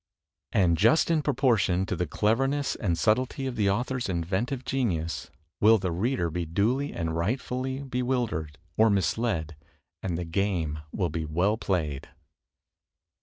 And 0.51 0.79
just 0.79 1.11
in 1.11 1.21
proportion 1.21 1.85
to 1.85 1.95
the 1.95 2.07
cleverness 2.07 2.73
and 2.75 2.97
subtlety 2.97 3.45
of 3.45 3.55
the 3.55 3.69
author's 3.69 4.09
inventive 4.09 4.65
genius, 4.65 5.29
will 5.59 5.77
the 5.77 5.91
reader 5.91 6.31
be 6.31 6.43
duly 6.43 6.91
and 6.91 7.15
rightfully 7.15 7.83
bewildered, 7.83 8.57
or 8.77 8.89
misled, 8.89 9.55
and 10.01 10.17
the 10.17 10.25
game 10.25 10.79
be 11.11 11.25
well 11.25 11.55
played. 11.55 12.09